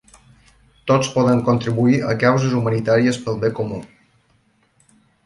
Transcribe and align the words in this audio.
Tots 0.91 1.09
podem 1.17 1.43
contribuir 1.49 1.99
a 2.13 2.15
causes 2.23 2.55
humanitàries 2.61 3.21
pel 3.27 3.39
bé 3.45 3.53
comú. 3.61 3.79